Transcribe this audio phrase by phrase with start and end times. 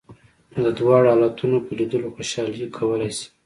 [0.63, 3.27] د دواړو حالتونو په لیدلو خوشالي کولای شې.